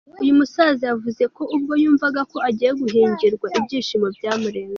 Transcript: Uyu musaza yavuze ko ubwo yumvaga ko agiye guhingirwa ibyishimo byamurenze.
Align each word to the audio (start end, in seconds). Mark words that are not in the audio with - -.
Uyu 0.21 0.37
musaza 0.39 0.83
yavuze 0.91 1.23
ko 1.35 1.41
ubwo 1.55 1.73
yumvaga 1.83 2.21
ko 2.31 2.37
agiye 2.47 2.71
guhingirwa 2.81 3.47
ibyishimo 3.57 4.07
byamurenze. 4.17 4.69